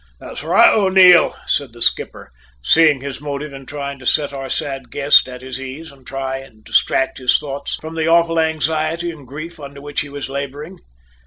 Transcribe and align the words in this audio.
"That's 0.19 0.43
right, 0.43 0.73
O'Neil," 0.75 1.35
said 1.45 1.73
the 1.73 1.81
skipper, 1.83 2.31
seeing 2.63 3.01
his 3.01 3.21
motive 3.21 3.53
in 3.53 3.67
trying 3.67 3.99
to 3.99 4.05
set 4.07 4.33
our 4.33 4.49
sad 4.49 4.89
guest 4.89 5.29
at 5.29 5.43
his 5.43 5.61
ease 5.61 5.91
and 5.91 6.07
to 6.07 6.09
try 6.09 6.37
and 6.39 6.63
distract 6.63 7.19
his 7.19 7.37
thoughts 7.37 7.75
from 7.79 7.93
the 7.93 8.07
awful 8.07 8.39
anxiety 8.39 9.11
and 9.11 9.27
grief, 9.27 9.59
under 9.59 9.79
which 9.79 10.01
he 10.01 10.09
was 10.09 10.27
labouring. 10.27 10.79